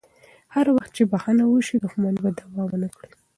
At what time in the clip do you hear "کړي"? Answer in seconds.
2.97-3.11